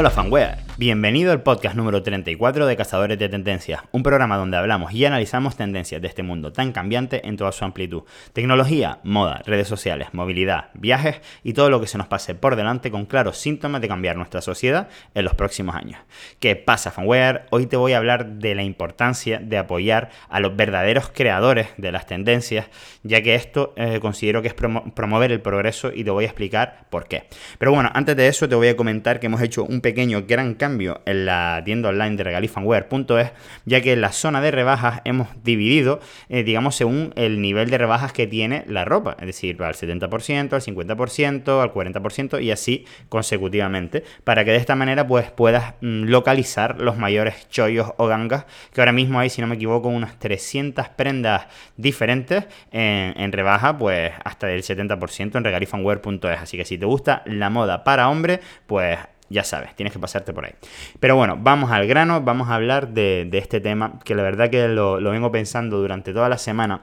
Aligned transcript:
Hola 0.00 0.08
fanware, 0.08 0.56
bienvenido 0.80 1.30
al 1.30 1.42
podcast 1.42 1.76
número 1.76 2.02
34 2.02 2.64
de 2.64 2.74
Cazadores 2.74 3.18
de 3.18 3.28
Tendencias, 3.28 3.82
un 3.92 4.02
programa 4.02 4.38
donde 4.38 4.56
hablamos 4.56 4.94
y 4.94 5.04
analizamos 5.04 5.54
tendencias 5.54 6.00
de 6.00 6.08
este 6.08 6.22
mundo 6.22 6.54
tan 6.54 6.72
cambiante 6.72 7.28
en 7.28 7.36
toda 7.36 7.52
su 7.52 7.66
amplitud. 7.66 8.04
Tecnología, 8.32 8.98
moda, 9.04 9.42
redes 9.44 9.68
sociales, 9.68 10.08
movilidad, 10.12 10.70
viajes 10.72 11.20
y 11.44 11.52
todo 11.52 11.68
lo 11.68 11.82
que 11.82 11.86
se 11.86 11.98
nos 11.98 12.06
pase 12.06 12.34
por 12.34 12.56
delante 12.56 12.90
con 12.90 13.04
claros 13.04 13.36
síntomas 13.36 13.82
de 13.82 13.88
cambiar 13.88 14.16
nuestra 14.16 14.40
sociedad 14.40 14.88
en 15.14 15.26
los 15.26 15.34
próximos 15.34 15.76
años. 15.76 16.00
¿Qué 16.38 16.56
pasa 16.56 16.90
fanware? 16.90 17.44
Hoy 17.50 17.66
te 17.66 17.76
voy 17.76 17.92
a 17.92 17.98
hablar 17.98 18.38
de 18.38 18.54
la 18.54 18.62
importancia 18.62 19.38
de 19.38 19.58
apoyar 19.58 20.08
a 20.30 20.40
los 20.40 20.56
verdaderos 20.56 21.10
creadores 21.14 21.68
de 21.76 21.92
las 21.92 22.06
tendencias, 22.06 22.68
ya 23.02 23.20
que 23.20 23.34
esto 23.34 23.74
eh, 23.76 23.98
considero 24.00 24.40
que 24.40 24.48
es 24.48 24.54
promover 24.54 25.30
el 25.30 25.42
progreso 25.42 25.92
y 25.94 26.04
te 26.04 26.10
voy 26.10 26.24
a 26.24 26.28
explicar 26.28 26.86
por 26.88 27.06
qué. 27.06 27.24
Pero 27.58 27.70
bueno, 27.70 27.90
antes 27.92 28.16
de 28.16 28.28
eso 28.28 28.48
te 28.48 28.54
voy 28.54 28.68
a 28.68 28.76
comentar 28.78 29.20
que 29.20 29.26
hemos 29.26 29.42
hecho 29.42 29.64
un 29.64 29.82
pequeño 29.82 30.24
gran 30.26 30.54
cambio 30.54 30.69
en 30.78 31.26
la 31.26 31.62
tienda 31.64 31.88
online 31.88 32.16
de 32.16 32.24
regalifanware.es, 32.24 33.32
ya 33.64 33.80
que 33.80 33.92
en 33.92 34.00
la 34.00 34.12
zona 34.12 34.40
de 34.40 34.50
rebajas 34.50 35.00
hemos 35.04 35.28
dividido, 35.42 36.00
eh, 36.28 36.42
digamos, 36.42 36.76
según 36.76 37.12
el 37.16 37.40
nivel 37.40 37.70
de 37.70 37.78
rebajas 37.78 38.12
que 38.12 38.26
tiene 38.26 38.64
la 38.66 38.84
ropa, 38.84 39.16
es 39.20 39.26
decir, 39.26 39.60
al 39.62 39.74
70%, 39.74 40.52
al 40.52 40.60
50%, 40.60 41.62
al 41.62 41.72
40% 41.72 42.42
y 42.42 42.50
así 42.50 42.84
consecutivamente, 43.08 44.04
para 44.24 44.44
que 44.44 44.52
de 44.52 44.56
esta 44.56 44.74
manera 44.74 45.06
pues 45.06 45.30
puedas 45.30 45.74
mm, 45.80 46.04
localizar 46.04 46.80
los 46.80 46.96
mayores 46.96 47.48
chollos 47.48 47.92
o 47.96 48.06
gangas, 48.06 48.46
que 48.72 48.80
ahora 48.80 48.92
mismo 48.92 49.18
hay, 49.18 49.30
si 49.30 49.40
no 49.40 49.46
me 49.46 49.56
equivoco, 49.56 49.88
unas 49.88 50.18
300 50.18 50.88
prendas 50.90 51.46
diferentes 51.76 52.44
en, 52.70 53.32
rebaja, 53.32 53.78
pues 53.78 54.12
hasta 54.24 54.46
del 54.46 54.62
70% 54.62 55.36
en 55.36 55.44
regalifanware.es, 55.44 56.40
así 56.40 56.56
que 56.56 56.64
si 56.64 56.78
te 56.78 56.86
gusta 56.86 57.22
la 57.26 57.50
moda 57.50 57.84
para 57.84 58.08
hombre, 58.08 58.40
pues 58.66 58.98
ya 59.30 59.44
sabes, 59.44 59.74
tienes 59.76 59.92
que 59.92 59.98
pasarte 59.98 60.34
por 60.34 60.44
ahí. 60.44 60.52
Pero 60.98 61.16
bueno, 61.16 61.38
vamos 61.40 61.70
al 61.70 61.86
grano, 61.86 62.20
vamos 62.20 62.48
a 62.50 62.56
hablar 62.56 62.88
de, 62.88 63.28
este 63.32 63.60
tema, 63.60 63.98
que 64.04 64.14
la 64.14 64.22
verdad 64.22 64.50
que 64.50 64.68
lo, 64.68 65.00
lo 65.00 65.10
vengo 65.10 65.32
pensando 65.32 65.78
durante 65.78 66.12
toda 66.12 66.28
la 66.28 66.36
semana 66.36 66.82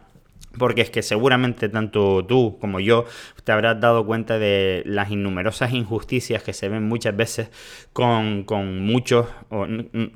porque 0.58 0.82
es 0.82 0.90
que 0.90 1.02
seguramente 1.02 1.70
tanto 1.70 2.26
tú 2.26 2.58
como 2.60 2.80
yo 2.80 3.06
te 3.44 3.52
habrás 3.52 3.80
dado 3.80 4.06
cuenta 4.06 4.40
de 4.40 4.84
las 4.86 5.12
innumerosas 5.12 5.72
injusticias 5.74 6.44
que 6.44 6.54
se 6.54 6.70
ven 6.70 6.88
muchas 6.88 7.16
veces 7.16 7.50
con, 7.94 8.46
muchos, 8.84 9.28
o 9.50 9.68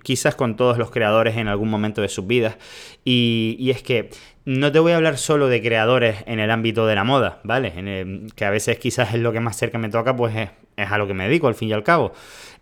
quizás 0.03 0.35
con 0.35 0.55
todos 0.55 0.77
los 0.77 0.91
creadores 0.91 1.37
en 1.37 1.47
algún 1.47 1.69
momento 1.69 2.01
de 2.01 2.09
sus 2.09 2.25
vidas. 2.27 2.57
Y, 3.05 3.55
y 3.59 3.71
es 3.71 3.83
que 3.83 4.09
no 4.45 4.71
te 4.71 4.79
voy 4.79 4.91
a 4.91 4.97
hablar 4.97 5.17
solo 5.17 5.47
de 5.47 5.61
creadores 5.61 6.23
en 6.25 6.39
el 6.39 6.51
ámbito 6.51 6.87
de 6.87 6.95
la 6.95 7.03
moda, 7.03 7.39
¿vale? 7.43 7.71
que 8.35 8.45
a 8.45 8.49
veces 8.49 8.79
quizás 8.79 9.13
es 9.13 9.19
lo 9.19 9.31
que 9.31 9.39
más 9.39 9.57
cerca 9.57 9.77
me 9.77 9.89
toca, 9.89 10.15
pues 10.15 10.35
es, 10.35 10.49
a 10.91 10.97
lo 10.97 11.07
que 11.07 11.13
me 11.13 11.25
dedico 11.25 11.47
al 11.47 11.55
fin 11.55 11.69
y 11.69 11.73
al 11.73 11.83
cabo. 11.83 12.13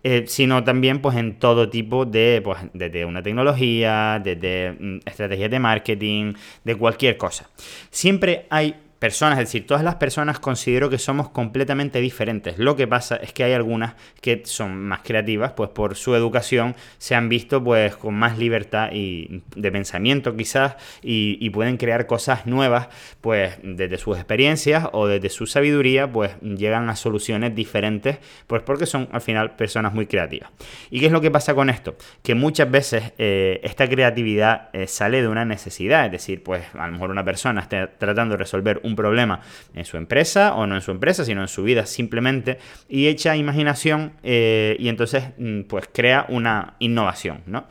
Eh, 0.02 0.24
sino 0.26 0.64
también 0.64 1.02
pues 1.02 1.16
en 1.16 1.38
todo 1.38 1.68
tipo 1.68 2.06
de, 2.06 2.40
pues 2.42 2.58
desde 2.72 3.04
una 3.04 3.22
tecnología, 3.22 4.20
desde 4.22 4.72
mm, 4.72 5.00
estrategias 5.04 5.50
de 5.50 5.58
marketing, 5.58 6.32
de 6.64 6.74
cualquier 6.74 7.16
cosa. 7.18 7.50
Siempre 7.90 8.46
hay 8.48 8.74
personas, 9.00 9.38
es 9.38 9.46
decir, 9.46 9.66
todas 9.66 9.82
las 9.82 9.94
personas 9.94 10.38
considero 10.38 10.90
que 10.90 10.98
somos 10.98 11.30
completamente 11.30 12.00
diferentes. 12.00 12.58
Lo 12.58 12.76
que 12.76 12.86
pasa 12.86 13.16
es 13.16 13.32
que 13.32 13.42
hay 13.42 13.54
algunas 13.54 13.94
que 14.20 14.42
son 14.44 14.78
más 14.78 15.00
creativas, 15.02 15.52
pues 15.52 15.70
por 15.70 15.96
su 15.96 16.14
educación 16.14 16.76
se 16.98 17.14
han 17.14 17.30
visto 17.30 17.64
pues 17.64 17.96
con 17.96 18.14
más 18.14 18.38
libertad 18.38 18.90
y 18.92 19.42
de 19.56 19.72
pensamiento 19.72 20.36
quizás 20.36 20.76
y, 21.02 21.50
pueden 21.50 21.78
crear 21.78 22.06
cosas 22.06 22.46
nuevas, 22.46 22.88
pues 23.20 23.58
desde 23.64 23.98
sus 23.98 24.16
experiencias 24.16 24.88
o 24.92 25.08
desde 25.08 25.30
su 25.30 25.46
sabiduría, 25.46 26.12
pues 26.12 26.32
llegan 26.40 26.88
a 26.88 26.94
soluciones 26.94 27.54
diferentes, 27.56 28.18
pues 28.46 28.62
porque 28.62 28.86
son 28.86 29.08
al 29.10 29.20
final 29.20 29.56
personas 29.56 29.94
muy 29.94 30.06
creativas. 30.06 30.50
¿Y 30.90 31.00
qué 31.00 31.06
es 31.06 31.12
lo 31.12 31.20
que 31.20 31.30
pasa 31.30 31.54
con 31.54 31.70
esto? 31.70 31.96
Que 32.22 32.36
muchas 32.36 32.70
veces 32.70 33.14
eh, 33.18 33.60
esta 33.64 33.88
creatividad 33.88 34.68
eh, 34.72 34.86
sale 34.86 35.22
de 35.22 35.28
una 35.28 35.44
necesidad, 35.44 36.06
es 36.06 36.12
decir, 36.12 36.44
pues 36.44 36.62
a 36.74 36.86
lo 36.86 36.92
mejor 36.92 37.10
una 37.10 37.24
persona 37.24 37.62
está 37.62 37.90
tratando 37.98 38.34
de 38.34 38.38
resolver 38.38 38.80
un 38.84 38.89
un 38.90 38.96
problema 38.96 39.40
en 39.74 39.84
su 39.84 39.96
empresa 39.96 40.54
o 40.54 40.66
no 40.66 40.74
en 40.74 40.80
su 40.82 40.90
empresa, 40.90 41.24
sino 41.24 41.42
en 41.42 41.48
su 41.48 41.62
vida 41.62 41.86
simplemente, 41.86 42.58
y 42.88 43.06
echa 43.06 43.36
imaginación 43.36 44.12
eh, 44.22 44.76
y 44.78 44.88
entonces 44.88 45.24
mm, 45.38 45.62
pues 45.62 45.88
crea 45.92 46.26
una 46.28 46.74
innovación, 46.78 47.42
¿no? 47.46 47.66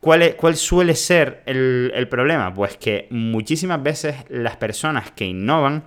¿Cuál, 0.00 0.36
¿Cuál, 0.36 0.56
suele 0.56 0.94
ser 0.94 1.42
el, 1.46 1.90
el 1.94 2.06
problema? 2.06 2.54
Pues 2.54 2.76
que 2.76 3.08
muchísimas 3.10 3.82
veces 3.82 4.14
las 4.28 4.56
personas 4.56 5.10
que 5.10 5.24
innovan 5.24 5.84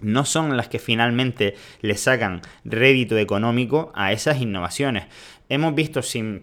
no 0.00 0.24
son 0.24 0.56
las 0.56 0.68
que 0.68 0.78
finalmente 0.78 1.54
le 1.82 1.94
sacan 1.96 2.40
rédito 2.64 3.18
económico 3.18 3.92
a 3.94 4.12
esas 4.12 4.40
innovaciones 4.40 5.04
hemos 5.50 5.74
visto 5.74 6.00
sin, 6.00 6.40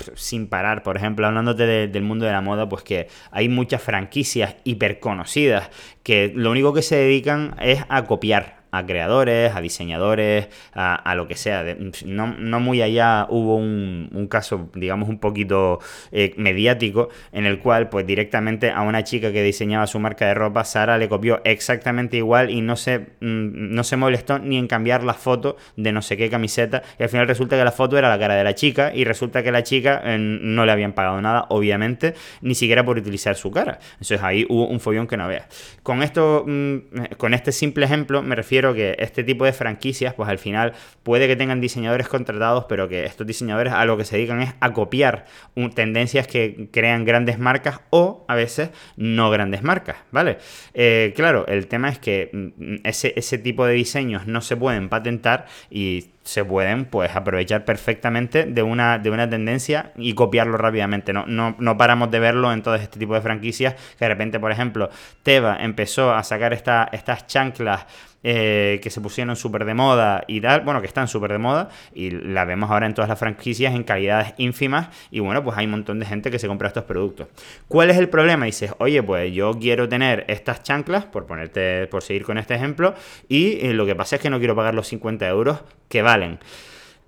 parar, 0.49 0.83
por 0.83 0.97
ejemplo, 0.97 1.25
hablándote 1.25 1.87
del 1.87 2.03
mundo 2.03 2.25
de 2.25 2.33
la 2.33 2.41
moda, 2.41 2.69
pues 2.69 2.83
que 2.83 3.07
hay 3.31 3.49
muchas 3.49 3.81
franquicias 3.81 4.57
hiperconocidas 4.63 5.71
que 6.03 6.31
lo 6.35 6.51
único 6.51 6.73
que 6.73 6.83
se 6.83 6.97
dedican 6.97 7.55
es 7.59 7.83
a 7.89 8.03
copiar 8.03 8.56
a 8.71 8.85
creadores, 8.85 9.55
a 9.55 9.61
diseñadores, 9.61 10.49
a, 10.73 11.15
lo 11.15 11.27
que 11.27 11.35
sea. 11.35 11.63
No, 12.05 12.59
muy 12.59 12.81
allá 12.81 13.27
hubo 13.29 13.55
un, 13.55 14.27
caso, 14.29 14.69
digamos, 14.75 15.09
un 15.09 15.19
poquito 15.19 15.79
eh, 16.11 16.33
mediático, 16.37 17.09
en 17.31 17.45
el 17.45 17.59
cual, 17.59 17.89
pues 17.89 18.05
directamente 18.05 18.71
a 18.71 18.81
una 18.81 19.03
chica 19.03 19.31
que 19.31 19.43
diseñaba 19.43 19.87
su 19.87 19.99
marca 19.99 20.27
de 20.27 20.33
ropa, 20.33 20.63
Sara 20.63 20.97
le 20.97 21.07
copió 21.07 21.41
exactamente 21.43 22.17
igual 22.17 22.49
y 22.49 22.61
no 22.61 22.75
se, 22.75 22.99
mm, 22.99 23.73
no 23.73 23.83
se 23.83 23.97
molestó 23.97 24.39
ni 24.39 24.57
en 24.57 24.67
cambiar 24.67 25.03
la 25.03 25.13
foto 25.13 25.57
de 25.75 25.91
no 25.91 26.01
sé 26.01 26.17
qué 26.17 26.29
camiseta. 26.29 26.83
Y 26.99 27.03
al 27.03 27.09
final 27.09 27.27
resulta 27.27 27.57
que 27.57 27.63
la 27.63 27.71
foto 27.71 27.97
era 27.97 28.09
la 28.09 28.19
cara 28.19 28.35
de 28.35 28.43
la 28.43 28.55
chica 28.55 28.91
y 28.93 29.03
resulta 29.05 29.43
que 29.43 29.51
la 29.51 29.63
chica 29.63 30.01
eh, 30.03 30.17
no 30.19 30.65
le 30.65 30.71
habían 30.71 30.93
pagado 30.93 31.21
nada, 31.21 31.45
obviamente, 31.49 32.15
ni 32.41 32.55
siquiera 32.55 32.83
por 32.83 32.97
utilizar 32.97 33.35
su 33.35 33.51
cara. 33.51 33.79
Entonces 33.93 34.21
ahí 34.21 34.45
hubo 34.49 34.67
un 34.67 34.79
follón 34.79 35.07
que 35.07 35.17
no 35.17 35.27
veas. 35.27 35.47
Con 35.83 36.03
esto, 36.03 36.43
mm, 36.45 36.77
con 37.17 37.33
este 37.33 37.51
simple 37.51 37.85
ejemplo, 37.85 38.21
me 38.21 38.35
refiero 38.35 38.56
que 38.73 38.95
este 38.99 39.23
tipo 39.23 39.45
de 39.45 39.53
franquicias, 39.53 40.13
pues 40.13 40.29
al 40.29 40.39
final 40.39 40.73
puede 41.03 41.27
que 41.27 41.35
tengan 41.35 41.61
diseñadores 41.61 42.07
contratados, 42.07 42.65
pero 42.67 42.87
que 42.87 43.05
estos 43.05 43.25
diseñadores 43.25 43.73
a 43.73 43.85
lo 43.85 43.97
que 43.97 44.05
se 44.05 44.17
dedican 44.17 44.41
es 44.41 44.53
a 44.59 44.73
copiar 44.73 45.25
tendencias 45.73 46.27
que 46.27 46.69
crean 46.71 47.05
grandes 47.05 47.39
marcas 47.39 47.81
o 47.89 48.25
a 48.27 48.35
veces 48.35 48.69
no 48.95 49.29
grandes 49.29 49.63
marcas, 49.63 49.97
¿vale? 50.11 50.37
Eh, 50.73 51.13
claro, 51.15 51.45
el 51.47 51.67
tema 51.67 51.89
es 51.89 51.99
que 51.99 52.29
mm, 52.33 52.75
ese, 52.83 53.13
ese 53.15 53.37
tipo 53.37 53.65
de 53.65 53.73
diseños 53.73 54.27
no 54.27 54.41
se 54.41 54.57
pueden 54.57 54.89
patentar 54.89 55.45
y 55.69 56.11
se 56.27 56.43
pueden 56.43 56.85
pues 56.85 57.15
aprovechar 57.15 57.63
perfectamente 57.63 58.43
de 58.43 58.61
una, 58.61 58.99
de 58.99 59.09
una 59.09 59.29
tendencia 59.29 59.93
y 59.95 60.13
copiarlo 60.13 60.57
rápidamente. 60.57 61.13
No, 61.13 61.25
no, 61.25 61.55
no 61.57 61.77
paramos 61.77 62.11
de 62.11 62.19
verlo 62.19 62.51
en 62.51 62.61
todo 62.61 62.75
este 62.75 62.99
tipo 62.99 63.13
de 63.13 63.21
franquicias 63.21 63.75
que 63.97 64.05
de 64.05 64.09
repente, 64.09 64.39
por 64.39 64.51
ejemplo, 64.51 64.89
Teva 65.23 65.57
empezó 65.61 66.13
a 66.13 66.23
sacar 66.23 66.53
esta, 66.53 66.89
estas 66.91 67.27
chanclas 67.27 67.85
eh, 68.23 68.79
que 68.81 68.89
se 68.89 68.99
pusieron 68.99 69.35
súper 69.35 69.63
de 69.63 69.73
moda 69.73 70.23
y 70.27 70.41
tal, 70.41 70.61
bueno, 70.61 70.81
que 70.81 70.87
están 70.87 71.07
súper 71.07 71.31
de 71.31 71.37
moda 71.37 71.69
y 71.93 72.09
la 72.09 72.45
vemos 72.45 72.69
ahora 72.71 72.87
en 72.87 72.93
todas 72.93 73.07
las 73.07 73.17
franquicias 73.17 73.73
en 73.73 73.83
calidades 73.83 74.33
ínfimas 74.37 74.89
y 75.11 75.19
bueno, 75.19 75.43
pues 75.43 75.55
hay 75.57 75.65
un 75.65 75.71
montón 75.71 75.99
de 75.99 76.07
gente 76.07 76.31
que 76.31 76.37
se 76.39 76.47
compra 76.47 76.67
estos 76.67 76.83
productos. 76.83 77.27
¿Cuál 77.67 77.89
es 77.89 77.97
el 77.97 78.09
problema? 78.09 78.45
dices, 78.45 78.73
oye, 78.79 79.03
pues 79.03 79.31
yo 79.33 79.53
quiero 79.59 79.87
tener 79.87 80.25
estas 80.27 80.63
chanclas, 80.63 81.05
por 81.05 81.25
ponerte, 81.25 81.87
por 81.87 82.01
seguir 82.01 82.23
con 82.23 82.37
este 82.37 82.55
ejemplo, 82.55 82.95
y 83.29 83.65
eh, 83.65 83.73
lo 83.73 83.85
que 83.85 83.95
pasa 83.95 84.15
es 84.15 84.21
que 84.21 84.29
no 84.29 84.39
quiero 84.39 84.55
pagar 84.55 84.73
los 84.73 84.87
50 84.87 85.25
euros 85.27 85.63
que 85.87 86.01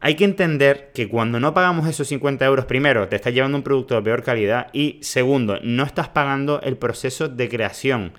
Hay 0.02 0.16
que 0.16 0.24
entender 0.24 0.92
que 0.94 1.10
cuando 1.10 1.40
no 1.40 1.54
pagamos 1.54 1.88
esos 1.88 2.08
50 2.08 2.46
euros, 2.46 2.66
primero, 2.66 3.08
te 3.10 3.18
estás 3.18 3.34
llevando 3.34 3.58
un 3.58 3.64
producto 3.64 3.96
de 3.96 4.02
peor 4.02 4.24
calidad 4.24 4.68
y 4.72 4.98
segundo, 5.02 5.60
no 5.62 5.84
estás 5.84 6.08
pagando 6.08 6.62
el 6.62 6.78
proceso 6.78 7.28
de 7.28 7.50
creación. 7.50 8.14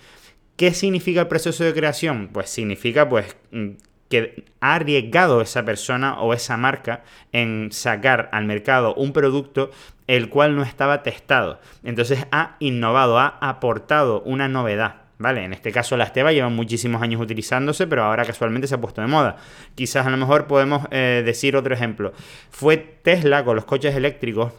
¿Qué 0.56 0.74
significa 0.74 1.22
el 1.22 1.28
proceso 1.28 1.64
de 1.64 1.72
creación? 1.72 2.28
Pues 2.32 2.50
significa 2.50 3.08
pues 3.08 3.34
mm, 3.50 3.70
que 4.10 4.44
ha 4.60 4.74
arriesgado 4.74 5.40
esa 5.40 5.64
persona 5.64 6.20
o 6.20 6.34
esa 6.34 6.58
marca 6.58 7.02
en 7.32 7.70
sacar 7.72 8.28
al 8.32 8.44
mercado 8.44 8.94
un 8.94 9.14
producto 9.14 9.70
el 10.06 10.28
cual 10.28 10.56
no 10.56 10.62
estaba 10.62 11.02
testado. 11.02 11.60
Entonces 11.82 12.26
ha 12.30 12.56
innovado, 12.58 13.18
ha 13.18 13.38
aportado 13.40 14.20
una 14.22 14.48
novedad. 14.48 14.99
¿Vale? 15.20 15.44
En 15.44 15.52
este 15.52 15.70
caso 15.70 15.96
las 15.96 16.12
Teva 16.12 16.32
llevan 16.32 16.56
muchísimos 16.56 17.02
años 17.02 17.20
utilizándose, 17.20 17.86
pero 17.86 18.02
ahora 18.02 18.24
casualmente 18.24 18.66
se 18.66 18.74
ha 18.74 18.80
puesto 18.80 19.02
de 19.02 19.06
moda. 19.06 19.36
Quizás 19.74 20.06
a 20.06 20.10
lo 20.10 20.16
mejor 20.16 20.46
podemos 20.46 20.86
eh, 20.90 21.22
decir 21.24 21.56
otro 21.56 21.74
ejemplo. 21.74 22.12
Fue 22.50 22.78
Tesla 22.78 23.44
con 23.44 23.54
los 23.54 23.66
coches 23.66 23.94
eléctricos 23.94 24.52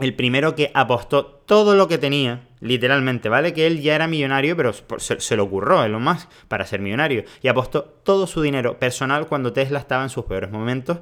el 0.00 0.14
primero 0.14 0.56
que 0.56 0.72
apostó 0.74 1.24
todo 1.24 1.76
lo 1.76 1.86
que 1.86 1.98
tenía, 1.98 2.48
literalmente, 2.60 3.28
¿vale? 3.28 3.52
Que 3.52 3.66
él 3.68 3.80
ya 3.80 3.94
era 3.94 4.08
millonario, 4.08 4.56
pero 4.56 4.72
se, 4.72 5.36
lo 5.36 5.44
ocurrió 5.44 5.86
lo 5.86 6.00
más 6.00 6.28
para 6.48 6.66
ser 6.66 6.80
millonario. 6.80 7.24
Y 7.42 7.48
apostó 7.48 7.84
todo 7.84 8.26
su 8.26 8.42
dinero 8.42 8.78
personal 8.80 9.28
cuando 9.28 9.52
Tesla 9.52 9.78
estaba 9.78 10.02
en 10.02 10.08
sus 10.08 10.24
peores 10.24 10.50
momentos. 10.50 10.98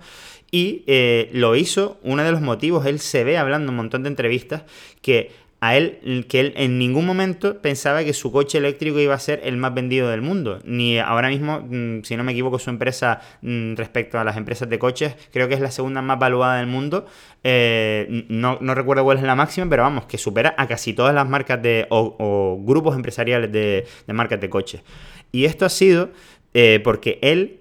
Y 0.50 0.84
eh, 0.86 1.30
lo 1.32 1.56
hizo, 1.56 1.98
uno 2.02 2.22
de 2.22 2.32
los 2.32 2.42
motivos, 2.42 2.84
él 2.84 3.00
se 3.00 3.24
ve 3.24 3.38
hablando 3.38 3.70
un 3.70 3.76
montón 3.76 4.02
de 4.02 4.10
entrevistas, 4.10 4.64
que 5.00 5.32
a 5.62 5.76
él 5.76 6.26
que 6.28 6.40
él 6.40 6.52
en 6.56 6.76
ningún 6.76 7.06
momento 7.06 7.62
pensaba 7.62 8.02
que 8.02 8.12
su 8.14 8.32
coche 8.32 8.58
eléctrico 8.58 8.98
iba 8.98 9.14
a 9.14 9.18
ser 9.20 9.40
el 9.44 9.56
más 9.56 9.72
vendido 9.72 10.10
del 10.10 10.20
mundo. 10.20 10.58
Ni 10.64 10.98
ahora 10.98 11.28
mismo, 11.28 11.60
mm, 11.60 12.02
si 12.02 12.16
no 12.16 12.24
me 12.24 12.32
equivoco, 12.32 12.58
su 12.58 12.68
empresa 12.68 13.20
mm, 13.42 13.76
respecto 13.76 14.18
a 14.18 14.24
las 14.24 14.36
empresas 14.36 14.68
de 14.68 14.80
coches, 14.80 15.14
creo 15.32 15.46
que 15.46 15.54
es 15.54 15.60
la 15.60 15.70
segunda 15.70 16.02
más 16.02 16.18
valuada 16.18 16.56
del 16.56 16.66
mundo. 16.66 17.06
Eh, 17.44 18.26
no, 18.28 18.58
recuerdo 18.74 19.04
cuál 19.04 19.18
es 19.18 19.22
la 19.22 19.36
máxima, 19.36 19.70
pero 19.70 19.84
vamos, 19.84 20.06
que 20.06 20.18
supera 20.18 20.52
a 20.58 20.66
casi 20.66 20.94
todas 20.94 21.14
las 21.14 21.28
marcas 21.28 21.62
de, 21.62 21.86
o, 21.90 22.58
grupos 22.60 22.96
empresariales 22.96 23.52
de, 23.52 23.86
marcas 24.08 24.40
de 24.40 24.50
coches. 24.50 24.82
Y 25.30 25.44
esto 25.44 25.64
ha 25.64 25.68
sido 25.70 26.10
eh, 26.54 26.80
porque 26.82 27.20
él 27.22 27.60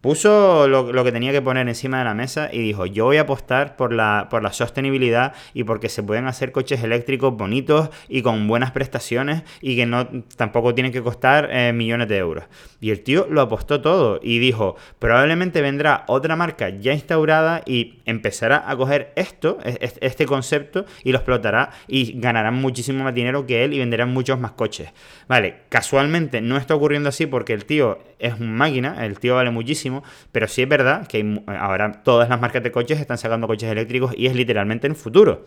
puso 0.00 0.66
lo, 0.66 1.04
que 1.04 1.12
tenía 1.12 1.32
que 1.32 1.42
poner 1.42 1.68
encima 1.68 1.98
de 1.98 2.04
la 2.04 2.14
mesa 2.14 2.48
y 2.52 2.58
dijo, 2.58 2.86
yo 2.86 3.04
voy 3.06 3.18
a 3.18 3.22
apostar 3.22 3.76
por 3.76 3.92
la, 3.92 4.28
por 4.30 4.42
la 4.42 4.52
sostenibilidad 4.52 5.34
y 5.54 5.64
porque 5.64 5.88
se 5.88 6.02
pueden 6.02 6.26
hacer 6.26 6.52
coches 6.52 6.82
eléctricos 6.82 7.36
bonitos 7.36 7.90
y 8.08 8.22
con 8.22 8.48
buenas 8.48 8.70
prestaciones 8.70 9.42
y 9.60 9.76
que 9.76 9.86
no 9.86 10.08
tampoco 10.36 10.74
tienen 10.74 10.92
que 10.92 11.02
costar 11.02 11.48
eh, 11.52 11.72
millones 11.72 12.08
de 12.08 12.16
euros. 12.16 12.44
Y 12.80 12.90
el 12.90 13.02
tío 13.02 13.26
lo 13.30 13.42
apostó 13.42 13.80
todo 13.80 14.20
y 14.22 14.38
dijo, 14.38 14.76
probablemente 14.98 15.60
vendrá 15.60 16.04
otra 16.06 16.34
marca 16.34 16.70
ya 16.70 16.92
instaurada 16.92 17.62
y 17.66 17.98
empezará 18.06 18.64
a 18.70 18.76
coger 18.76 19.12
esto, 19.16 19.58
este 19.64 20.24
concepto, 20.26 20.86
y 21.04 21.12
lo 21.12 21.18
explotará 21.18 21.70
y 21.86 22.18
ganarán 22.18 22.54
muchísimo 22.54 23.04
más 23.04 23.14
dinero 23.14 23.46
que 23.46 23.64
él 23.64 23.74
y 23.74 23.78
venderán 23.78 24.12
muchos 24.12 24.40
más 24.40 24.52
coches. 24.52 24.90
Vale, 25.28 25.56
casualmente 25.68 26.40
no 26.40 26.56
está 26.56 26.74
ocurriendo 26.74 27.10
así 27.10 27.26
porque 27.26 27.52
el 27.52 27.66
tío 27.66 27.98
es 28.18 28.38
un 28.38 28.54
máquina, 28.54 29.04
el 29.04 29.18
tío 29.18 29.34
vale 29.34 29.50
muchísimo 29.50 29.89
pero 30.32 30.48
sí 30.48 30.62
es 30.62 30.68
verdad 30.68 31.06
que 31.06 31.42
ahora 31.46 32.02
todas 32.02 32.28
las 32.28 32.40
marcas 32.40 32.62
de 32.62 32.72
coches 32.72 33.00
están 33.00 33.18
sacando 33.18 33.46
coches 33.46 33.70
eléctricos 33.70 34.12
y 34.16 34.26
es 34.26 34.34
literalmente 34.34 34.86
en 34.86 34.96
futuro. 34.96 35.46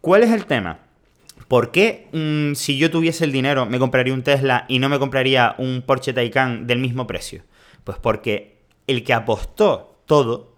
¿Cuál 0.00 0.22
es 0.22 0.30
el 0.30 0.46
tema? 0.46 0.78
¿Por 1.48 1.70
qué 1.70 2.08
mm, 2.12 2.54
si 2.54 2.78
yo 2.78 2.90
tuviese 2.90 3.24
el 3.24 3.32
dinero 3.32 3.66
me 3.66 3.78
compraría 3.78 4.14
un 4.14 4.22
Tesla 4.22 4.64
y 4.68 4.78
no 4.78 4.88
me 4.88 4.98
compraría 4.98 5.54
un 5.58 5.82
Porsche 5.86 6.12
Taycan 6.12 6.66
del 6.66 6.78
mismo 6.78 7.06
precio? 7.06 7.42
Pues 7.84 7.98
porque 7.98 8.56
el 8.86 9.04
que 9.04 9.12
apostó 9.12 10.00
todo 10.06 10.54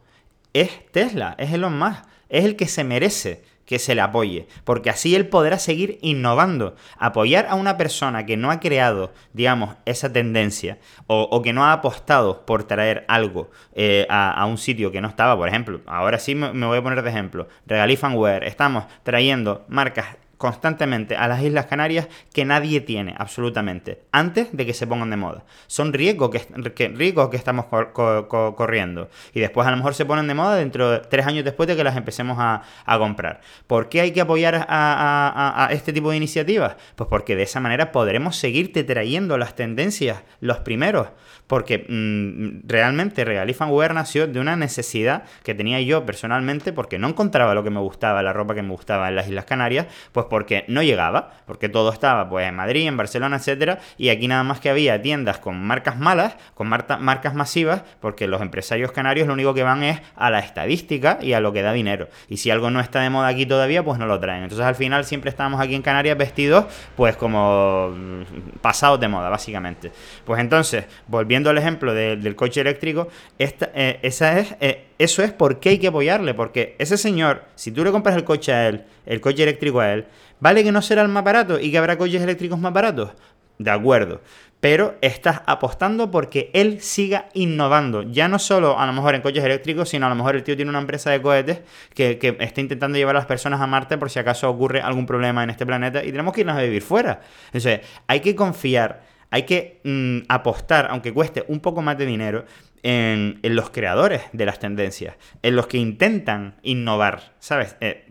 es 0.52 0.70
Tesla, 0.92 1.34
es 1.38 1.52
Elon 1.52 1.78
Musk, 1.78 2.04
es 2.28 2.44
el 2.44 2.56
que 2.56 2.66
se 2.66 2.84
merece 2.84 3.42
que 3.66 3.78
se 3.78 3.94
le 3.94 4.00
apoye, 4.00 4.46
porque 4.64 4.90
así 4.90 5.14
él 5.14 5.28
podrá 5.28 5.58
seguir 5.58 5.98
innovando. 6.02 6.74
Apoyar 6.98 7.46
a 7.48 7.54
una 7.54 7.76
persona 7.76 8.26
que 8.26 8.36
no 8.36 8.50
ha 8.50 8.60
creado, 8.60 9.12
digamos, 9.32 9.76
esa 9.84 10.12
tendencia 10.12 10.78
o, 11.06 11.42
que 11.42 11.52
no 11.52 11.64
ha 11.64 11.72
apostado 11.72 12.44
por 12.46 12.64
traer 12.64 13.04
algo 13.08 13.50
eh, 13.74 14.06
a, 14.08 14.44
un 14.46 14.58
sitio 14.58 14.92
que 14.92 15.00
no 15.00 15.08
estaba, 15.08 15.36
por 15.36 15.48
ejemplo, 15.48 15.80
ahora 15.86 16.18
sí 16.18 16.34
me, 16.34 16.52
me 16.52 16.66
voy 16.66 16.78
a 16.78 16.82
poner 16.82 17.02
de 17.02 17.10
ejemplo, 17.10 17.48
Regalifanware, 17.66 18.44
estamos 18.44 18.84
trayendo 19.02 19.64
marcas 19.68 20.16
constantemente 20.44 21.16
a 21.16 21.26
las 21.26 21.42
Islas 21.42 21.64
Canarias 21.64 22.06
que 22.34 22.44
nadie 22.44 22.82
tiene, 22.82 23.14
absolutamente, 23.16 24.02
antes 24.12 24.54
de 24.54 24.66
que 24.66 24.74
se 24.74 24.86
pongan 24.86 25.08
de 25.08 25.16
moda. 25.16 25.46
Son 25.68 25.94
riesgos 25.94 26.28
que, 26.28 26.40
que, 26.74 27.14
que 27.30 27.36
estamos 27.38 27.64
corriendo. 27.64 29.08
Y 29.32 29.40
después 29.40 29.66
a 29.66 29.70
lo 29.70 29.78
mejor 29.78 29.94
se 29.94 30.04
ponen 30.04 30.28
de 30.28 30.34
moda 30.34 30.56
dentro 30.56 30.90
de 30.90 30.98
tres 30.98 31.24
años 31.26 31.46
después 31.46 31.66
de 31.66 31.76
que 31.76 31.82
las 31.82 31.96
empecemos 31.96 32.36
a, 32.38 32.60
comprar. 32.98 33.40
¿Por 33.66 33.88
qué 33.88 34.02
hay 34.02 34.10
que 34.10 34.20
apoyar 34.20 34.66
a, 34.68 35.68
este 35.70 35.94
tipo 35.94 36.10
de 36.10 36.18
iniciativas? 36.18 36.76
Pues 36.94 37.08
porque 37.08 37.36
de 37.36 37.44
esa 37.44 37.60
manera 37.60 37.90
podremos 37.90 38.36
seguirte 38.36 38.84
trayendo 38.84 39.38
las 39.38 39.56
tendencias, 39.56 40.24
los 40.40 40.58
primeros. 40.58 41.08
Porque 41.46 41.86
mm, 41.88 42.68
realmente 42.68 43.24
Real 43.24 43.48
y 43.48 43.54
nació 43.94 44.26
de 44.26 44.40
una 44.40 44.56
necesidad 44.56 45.24
que 45.42 45.54
tenía 45.54 45.80
yo 45.80 46.04
personalmente 46.04 46.72
porque 46.72 46.98
no 46.98 47.08
encontraba 47.08 47.54
lo 47.54 47.62
que 47.64 47.70
me 47.70 47.80
gustaba, 47.80 48.22
la 48.22 48.32
ropa 48.32 48.54
que 48.54 48.62
me 48.62 48.70
gustaba 48.70 49.08
en 49.08 49.16
las 49.16 49.28
Islas 49.28 49.44
Canarias, 49.44 49.86
pues 50.12 50.26
porque 50.34 50.64
no 50.66 50.82
llegaba, 50.82 51.30
porque 51.46 51.68
todo 51.68 51.92
estaba 51.92 52.28
pues 52.28 52.48
en 52.48 52.56
Madrid, 52.56 52.88
en 52.88 52.96
Barcelona, 52.96 53.36
etcétera, 53.36 53.78
y 53.96 54.08
aquí 54.08 54.26
nada 54.26 54.42
más 54.42 54.58
que 54.58 54.68
había 54.68 55.00
tiendas 55.00 55.38
con 55.38 55.64
marcas 55.64 55.96
malas, 55.96 56.34
con 56.54 56.66
marcas 56.66 57.34
masivas, 57.34 57.84
porque 58.00 58.26
los 58.26 58.42
empresarios 58.42 58.90
canarios 58.90 59.28
lo 59.28 59.34
único 59.34 59.54
que 59.54 59.62
van 59.62 59.84
es 59.84 60.00
a 60.16 60.30
la 60.32 60.40
estadística 60.40 61.20
y 61.22 61.34
a 61.34 61.40
lo 61.40 61.52
que 61.52 61.62
da 61.62 61.72
dinero. 61.72 62.08
Y 62.28 62.38
si 62.38 62.50
algo 62.50 62.68
no 62.72 62.80
está 62.80 63.00
de 63.00 63.10
moda 63.10 63.28
aquí 63.28 63.46
todavía, 63.46 63.84
pues 63.84 63.96
no 64.00 64.06
lo 64.06 64.18
traen. 64.18 64.42
Entonces 64.42 64.66
al 64.66 64.74
final 64.74 65.04
siempre 65.04 65.30
estamos 65.30 65.60
aquí 65.60 65.76
en 65.76 65.82
Canarias 65.82 66.18
vestidos 66.18 66.64
pues 66.96 67.16
como 67.16 67.90
mm, 67.90 68.58
pasados 68.60 68.98
de 68.98 69.06
moda, 69.06 69.28
básicamente. 69.28 69.92
Pues 70.24 70.40
entonces, 70.40 70.86
volviendo 71.06 71.48
al 71.48 71.58
ejemplo 71.58 71.94
del 71.94 72.34
coche 72.34 72.60
eléctrico, 72.60 73.06
eh, 73.38 74.00
esa 74.02 74.40
es, 74.40 74.56
eh, 74.60 74.86
eso 74.98 75.22
es 75.22 75.30
por 75.30 75.60
qué 75.60 75.68
hay 75.68 75.78
que 75.78 75.86
apoyarle, 75.86 76.34
porque 76.34 76.74
ese 76.80 76.96
señor, 76.96 77.44
si 77.54 77.70
tú 77.70 77.84
le 77.84 77.92
compras 77.92 78.16
el 78.16 78.24
coche 78.24 78.52
a 78.52 78.66
él, 78.66 78.84
el 79.06 79.20
coche 79.20 79.42
eléctrico 79.42 79.80
a 79.80 79.92
él, 79.92 80.06
Vale 80.44 80.62
que 80.62 80.72
no 80.72 80.82
será 80.82 81.00
el 81.00 81.08
más 81.08 81.24
barato 81.24 81.58
y 81.58 81.70
que 81.70 81.78
habrá 81.78 81.96
coches 81.96 82.20
eléctricos 82.20 82.58
más 82.58 82.70
baratos. 82.70 83.12
De 83.58 83.70
acuerdo. 83.70 84.20
Pero 84.60 84.96
estás 85.00 85.40
apostando 85.46 86.10
porque 86.10 86.50
él 86.52 86.82
siga 86.82 87.30
innovando. 87.32 88.02
Ya 88.02 88.28
no 88.28 88.38
solo 88.38 88.78
a 88.78 88.84
lo 88.86 88.92
mejor 88.92 89.14
en 89.14 89.22
coches 89.22 89.42
eléctricos, 89.42 89.88
sino 89.88 90.04
a 90.04 90.10
lo 90.10 90.14
mejor 90.14 90.36
el 90.36 90.42
tío 90.42 90.54
tiene 90.54 90.68
una 90.68 90.80
empresa 90.80 91.10
de 91.10 91.22
cohetes 91.22 91.60
que, 91.94 92.36
está 92.40 92.60
intentando 92.60 92.98
llevar 92.98 93.16
a 93.16 93.20
las 93.20 93.26
personas 93.26 93.58
a 93.62 93.66
Marte 93.66 93.96
por 93.96 94.10
si 94.10 94.18
acaso 94.18 94.50
ocurre 94.50 94.82
algún 94.82 95.06
problema 95.06 95.42
en 95.42 95.48
este 95.48 95.64
planeta 95.64 96.04
y 96.04 96.10
tenemos 96.10 96.34
que 96.34 96.42
irnos 96.42 96.58
a 96.58 96.62
vivir 96.62 96.82
fuera. 96.82 97.22
Entonces, 97.46 97.80
hay 98.06 98.20
que 98.20 98.34
confiar, 98.34 99.02
hay 99.30 99.44
que 99.44 99.80
mm, 99.84 100.26
apostar, 100.28 100.88
aunque 100.90 101.14
cueste 101.14 101.44
un 101.48 101.60
poco 101.60 101.80
más 101.80 101.96
de 101.96 102.04
dinero, 102.04 102.44
en, 102.82 103.40
los 103.42 103.70
creadores 103.70 104.22
de 104.34 104.44
las 104.44 104.58
tendencias, 104.58 105.16
en 105.42 105.56
los 105.56 105.66
que 105.68 105.78
intentan 105.78 106.56
innovar, 106.62 107.32
¿sabes? 107.38 107.76
Eh, 107.80 108.04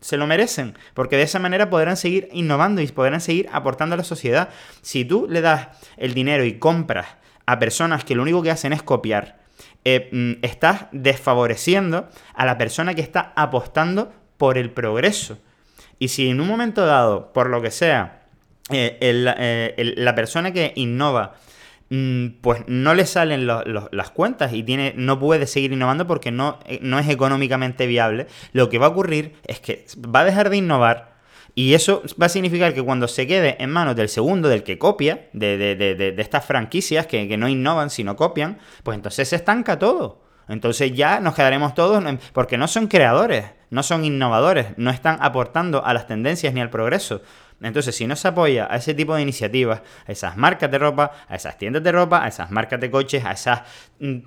se 0.00 0.16
lo 0.16 0.26
merecen, 0.26 0.76
porque 0.94 1.16
de 1.16 1.22
esa 1.22 1.38
manera 1.38 1.70
podrán 1.70 1.96
seguir 1.96 2.28
innovando 2.32 2.80
y 2.80 2.86
podrán 2.88 3.20
seguir 3.20 3.48
aportando 3.52 3.94
a 3.94 3.98
la 3.98 4.04
sociedad. 4.04 4.50
Si 4.82 5.04
tú 5.04 5.26
le 5.28 5.40
das 5.40 5.68
el 5.96 6.14
dinero 6.14 6.44
y 6.44 6.58
compras 6.58 7.06
a 7.46 7.58
personas 7.58 8.04
que 8.04 8.14
lo 8.14 8.22
único 8.22 8.42
que 8.42 8.50
hacen 8.50 8.72
es 8.72 8.82
copiar, 8.82 9.38
eh, 9.84 10.08
mm, 10.12 10.44
estás 10.44 10.86
desfavoreciendo 10.92 12.08
a 12.34 12.44
la 12.44 12.58
persona 12.58 12.94
que 12.94 13.00
está 13.00 13.32
apostando 13.36 14.12
por 14.36 14.58
el 14.58 14.70
progreso. 14.70 15.38
Y 15.98 16.08
si 16.08 16.28
en 16.28 16.40
un 16.40 16.46
momento 16.46 16.86
dado, 16.86 17.32
por 17.32 17.48
lo 17.50 17.60
que 17.60 17.70
sea, 17.70 18.22
eh, 18.70 18.98
eh, 19.00 19.94
la 19.96 20.14
persona 20.14 20.52
que 20.52 20.72
innova 20.76 21.34
pues 21.88 22.64
no 22.66 22.94
le 22.94 23.06
salen 23.06 23.46
las 23.46 24.10
cuentas 24.10 24.52
y 24.52 24.62
tiene, 24.62 24.92
no 24.96 25.18
puede 25.18 25.46
seguir 25.46 25.72
innovando 25.72 26.06
porque 26.06 26.30
no, 26.30 26.58
eh, 26.66 26.80
no 26.82 26.98
es 26.98 27.08
económicamente 27.08 27.86
viable, 27.86 28.26
lo 28.52 28.68
que 28.68 28.78
va 28.78 28.86
a 28.86 28.90
ocurrir 28.90 29.34
es 29.46 29.60
que 29.60 29.86
va 30.14 30.20
a 30.20 30.24
dejar 30.24 30.50
de 30.50 30.58
innovar 30.58 31.18
y 31.54 31.74
eso 31.74 32.02
va 32.20 32.26
a 32.26 32.28
significar 32.28 32.74
que 32.74 32.82
cuando 32.82 33.08
se 33.08 33.26
quede 33.26 33.56
en 33.58 33.70
manos 33.70 33.96
del 33.96 34.08
segundo, 34.08 34.48
del 34.48 34.62
que 34.62 34.78
copia, 34.78 35.28
de, 35.32 36.14
estas 36.18 36.44
franquicias 36.44 37.06
que, 37.06 37.26
que, 37.26 37.36
no 37.36 37.48
innovan 37.48 37.90
sino 37.90 38.14
copian, 38.16 38.58
pues 38.84 38.94
entonces 38.94 39.28
se 39.28 39.36
estanca 39.36 39.78
todo. 39.78 40.22
Entonces 40.48 40.92
ya 40.94 41.20
nos 41.20 41.34
quedaremos 41.34 41.74
todos, 41.74 42.02
porque 42.32 42.56
no 42.56 42.68
son 42.68 42.86
creadores, 42.86 43.46
no 43.70 43.82
son 43.82 44.04
innovadores, 44.04 44.68
no 44.76 44.90
están 44.90 45.18
aportando 45.20 45.84
a 45.84 45.92
las 45.92 46.06
tendencias 46.06 46.54
ni 46.54 46.60
al 46.60 46.70
progreso. 46.70 47.22
Entonces, 47.60 47.96
si 47.96 48.06
no 48.06 48.14
se 48.16 48.28
apoya 48.28 48.68
a 48.70 48.76
ese 48.76 48.94
tipo 48.94 49.14
de 49.14 49.22
iniciativas, 49.22 49.82
a 50.06 50.12
esas 50.12 50.36
marcas 50.36 50.70
de 50.70 50.78
ropa, 50.78 51.12
a 51.28 51.34
esas 51.34 51.58
tiendas 51.58 51.82
de 51.82 51.92
ropa, 51.92 52.24
a 52.24 52.28
esas 52.28 52.50
marcas 52.50 52.80
de 52.80 52.90
coches, 52.90 53.24
a 53.24 53.32
esas 53.32 53.62
mm, 53.98 54.18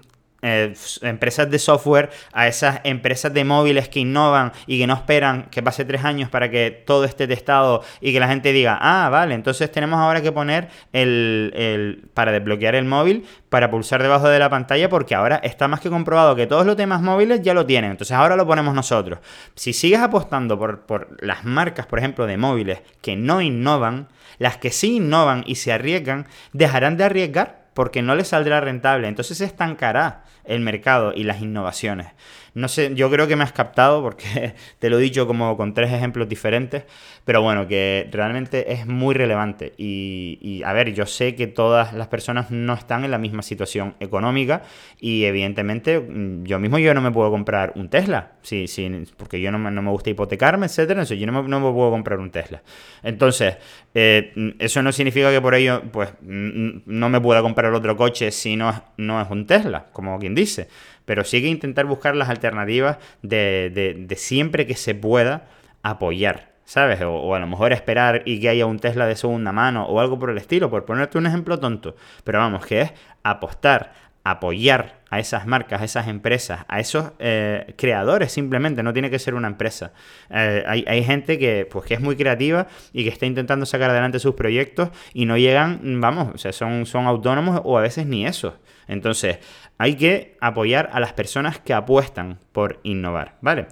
eh, 0.42 0.74
empresas 1.02 1.50
de 1.50 1.60
software, 1.60 2.10
a 2.34 2.48
esas 2.48 2.82
empresas 2.84 3.34
de 3.34 3.44
móviles 3.44 3.90
que 3.90 4.00
innovan 4.00 4.52
y 4.66 4.80
que 4.80 4.88
no 4.88 4.94
esperan 4.94 5.44
que 5.52 5.62
pase 5.62 5.86
tres 5.86 6.04
años 6.04 6.30
para 6.30 6.50
que 6.50 6.84
todo 6.86 7.06
esté 7.06 7.28
testado 7.28 7.84
y 8.00 8.12
que 8.14 8.20
la 8.20 8.28
gente 8.28 8.52
diga, 8.52 8.78
ah, 8.82 9.10
vale, 9.10 9.36
entonces 9.36 9.72
tenemos 9.72 10.00
ahora 10.00 10.22
que 10.22 10.32
poner 10.32 10.70
el, 10.94 11.54
el 11.56 12.10
para 12.14 12.32
desbloquear 12.32 12.76
el 12.76 12.86
móvil, 12.86 13.26
para 13.50 13.70
pulsar 13.70 14.02
debajo 14.02 14.30
de 14.30 14.40
la 14.40 14.50
pantalla, 14.50 14.90
porque 14.90 15.14
ahora 15.14 15.36
está 15.44 15.68
más 15.68 15.80
que 15.80 15.90
comprobado 15.90 16.36
que 16.36 16.48
todos 16.48 16.66
los 16.66 16.76
temas 16.76 17.02
móviles 17.02 17.42
ya 17.42 17.54
lo 17.54 17.66
tienen, 17.66 17.92
entonces 17.92 18.16
ahora 18.16 18.36
lo 18.36 18.48
ponemos 18.48 18.74
nosotros. 18.74 19.20
Si 19.56 19.74
sigues 19.74 20.00
apostando 20.00 20.58
por, 20.58 20.82
por 20.82 21.18
las 21.24 21.46
marcas, 21.46 21.86
por 21.86 22.00
ejemplo, 22.00 22.26
de 22.26 22.38
móviles 22.38 22.82
que 23.02 23.16
no 23.16 23.42
innovan, 23.42 24.08
las 24.40 24.58
que 24.58 24.72
sí 24.72 24.96
innovan 24.96 25.44
y 25.46 25.56
se 25.56 25.72
arriesgan, 25.72 26.28
dejarán 26.54 26.98
de 26.98 27.04
arriesgar 27.04 27.61
porque 27.74 28.02
no 28.02 28.16
les 28.16 28.30
saldrá 28.30 28.60
rentable, 28.62 29.08
entonces 29.08 29.38
se 29.38 29.46
estancará 29.46 30.24
el 30.44 30.60
mercado 30.60 31.14
y 31.14 31.24
las 31.24 31.42
innovaciones. 31.42 32.08
No 32.54 32.68
sé, 32.68 32.92
yo 32.96 33.10
creo 33.10 33.28
que 33.28 33.38
me 33.38 33.44
has 33.44 33.54
captado 33.54 34.02
porque 34.02 34.56
te 34.80 34.90
lo 34.90 35.00
he 35.00 35.02
dicho 35.02 35.26
como 35.26 35.56
con 35.56 35.74
tres 35.74 35.92
ejemplos 35.92 36.28
diferentes, 36.28 36.84
pero 37.24 37.42
bueno, 37.42 37.68
que 37.68 38.10
realmente 38.12 38.74
es 38.74 38.86
muy 38.86 39.16
relevante. 39.16 39.74
Y, 39.78 40.62
a 40.66 40.74
ver, 40.74 40.94
yo 40.94 41.06
sé 41.06 41.36
que 41.36 41.48
todas 41.48 41.94
las 41.94 42.08
personas 42.08 42.52
no 42.52 42.74
están 42.74 43.06
en 43.06 43.12
la 43.12 43.18
misma 43.18 43.42
situación 43.42 43.96
económica 44.00 44.64
y 45.00 45.24
evidentemente 45.24 46.00
mm, 46.00 46.44
yo 46.44 46.60
mismo 46.60 46.78
yo 46.78 46.94
no 46.94 47.02
me 47.02 47.12
puedo 47.12 47.32
comprar 47.32 47.72
un 47.76 47.90
Tesla, 47.90 48.34
sí, 48.42 48.68
sí, 48.68 48.90
porque 49.16 49.40
yo 49.40 49.52
no 49.52 49.60
me, 49.60 49.72
no 49.72 49.82
me 49.82 49.92
gusta 49.92 50.10
hipotecarme, 50.10 50.66
etcétera, 50.66 51.02
entonces 51.02 51.20
yo 51.20 51.28
no 51.28 51.44
me, 51.44 51.48
no 51.48 51.60
me, 51.60 51.72
puedo 51.72 51.90
comprar 51.92 52.20
un 52.20 52.32
Tesla. 52.32 52.62
Entonces, 53.02 53.58
eh, 53.94 54.56
eso 54.60 54.82
no 54.82 54.92
significa 54.92 55.32
que 55.32 55.40
por 55.40 55.56
ello, 55.56 55.84
pues, 55.92 56.10
no 56.22 57.10
me 57.10 57.22
pueda 57.22 57.42
comprar 57.42 57.74
otro 57.74 57.96
coche 57.96 58.32
si 58.32 58.58
no, 58.58 58.84
no 58.98 59.22
es 59.22 59.30
un 59.30 59.46
Tesla, 59.46 59.86
como 59.94 60.20
quien 60.20 60.36
dice 60.36 60.68
pero 61.06 61.24
sí 61.24 61.42
que 61.42 61.48
intentar 61.48 61.86
buscar 61.86 62.16
las 62.16 62.30
alternativas 62.30 62.98
de, 63.22 63.72
de, 64.08 64.16
siempre 64.16 64.68
que 64.68 64.76
se 64.76 64.96
pueda 64.96 65.48
apoyar 65.84 66.52
¿sabes? 66.64 67.02
O, 67.02 67.36
a 67.36 67.40
lo 67.40 67.48
mejor 67.48 67.74
esperar 67.74 68.22
y 68.26 68.40
que 68.40 68.48
haya 68.48 68.66
un 68.66 68.80
Tesla 68.80 69.06
de 69.06 69.18
segunda 69.18 69.52
mano 69.52 69.86
o 69.88 70.00
algo 70.00 70.18
por 70.18 70.30
el 70.30 70.38
estilo, 70.38 70.70
por 70.70 70.86
ponerte 70.86 71.18
un 71.18 71.28
ejemplo 71.28 71.60
tonto. 71.60 71.98
Pero 72.24 72.40
vamos, 72.40 72.66
que 72.66 72.82
es 72.82 72.94
apostar, 73.24 73.92
apoyar 74.24 75.01
a 75.12 75.20
esas 75.20 75.46
marcas, 75.46 75.82
a 75.82 75.84
esas 75.86 76.08
empresas, 76.08 76.66
a 76.68 76.80
esos 76.80 77.12
eh, 77.20 77.76
creadores 77.78 78.32
simplemente, 78.32 78.82
no 78.82 78.94
tiene 78.94 79.10
que 79.10 79.20
ser 79.20 79.36
una 79.36 79.50
empresa. 79.50 79.92
Eh, 80.30 80.64
hay, 80.66 81.04
gente 81.04 81.38
que, 81.38 81.68
pues, 81.70 81.86
que 81.86 81.94
es 81.94 82.00
muy 82.00 82.16
creativa 82.16 82.68
y 82.94 83.04
que 83.04 83.10
está 83.10 83.26
intentando 83.26 83.66
sacar 83.66 83.90
adelante 83.90 84.20
sus 84.20 84.36
proyectos 84.36 84.90
y 85.14 85.26
no 85.26 85.38
llegan, 85.38 86.00
vamos, 86.00 86.34
o 86.34 86.38
sea, 86.38 86.54
son, 86.54 86.86
son 86.86 87.06
autónomos 87.06 87.62
o 87.66 87.78
a 87.78 87.82
veces 87.82 88.08
ni 88.08 88.26
eso. 88.26 88.58
Entonces, 88.88 89.40
hay 89.78 89.96
que 89.96 90.38
apoyar 90.40 90.90
a 90.94 91.02
las 91.02 91.12
personas 91.12 91.60
que 91.60 91.74
apuestan 91.74 92.40
por 92.54 92.80
innovar, 92.84 93.36
¿vale? 93.42 93.68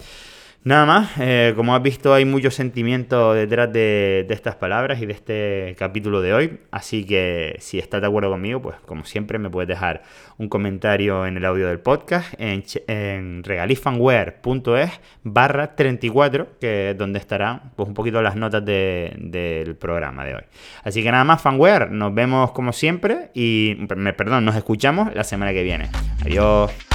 Nada 0.62 0.86
más, 0.86 1.12
eh, 1.18 1.54
como 1.56 1.74
has 1.74 1.82
visto 1.82 2.14
hay 2.14 2.26
mucho 2.26 2.52
sentimiento 2.52 3.34
detrás 3.34 3.72
de, 3.72 4.28
estas 4.30 4.56
palabras 4.56 5.02
y 5.02 5.06
de 5.06 5.14
este 5.14 5.76
capítulo 5.80 6.22
de 6.22 6.34
hoy, 6.34 6.60
así 6.70 7.06
que 7.06 7.56
si 7.60 7.80
estás 7.80 8.02
de 8.02 8.08
acuerdo 8.08 8.30
conmigo, 8.30 8.62
pues 8.62 8.76
como 8.86 9.06
siempre 9.06 9.40
me 9.40 9.50
puedes 9.50 9.70
dejar 9.70 10.04
un 10.38 10.50
comentario 10.50 11.26
en 11.26 11.38
el 11.38 11.46
audio 11.46 11.68
del 11.68 11.80
podcast 11.80 12.34
en, 12.38 12.66
en 12.88 13.42
regalifanware.es 13.46 15.00
barra 15.24 15.78
34, 15.78 16.60
que 16.60 16.92
es 16.92 16.98
donde 16.98 17.20
estarán 17.20 17.72
pues 17.78 17.88
un 17.88 17.94
poquito 17.94 18.22
las 18.22 18.36
notas 18.36 18.66
del 18.66 19.78
programa 19.80 20.26
de 20.26 20.36
hoy. 20.36 20.44
Así 20.84 21.02
que 21.02 21.10
nada 21.10 21.24
más, 21.24 21.42
fanware, 21.42 21.90
nos 21.90 22.14
vemos 22.14 22.52
como 22.52 22.74
siempre 22.74 23.32
y, 23.34 23.76
perdón, 23.86 24.44
nos 24.44 24.58
escuchamos 24.58 25.16
la 25.16 25.24
semana 25.24 25.54
que 25.54 25.64
viene. 25.64 25.90
Adiós. 26.26 26.89